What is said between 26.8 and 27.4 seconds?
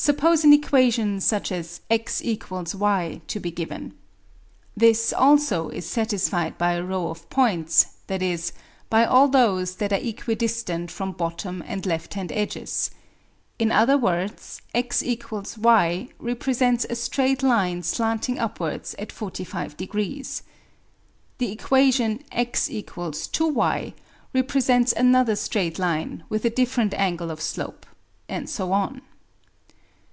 angle of